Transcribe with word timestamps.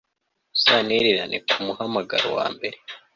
Uzantererana 0.55 1.37
kumuhamagaro 1.49 2.25
wambere 2.37 2.77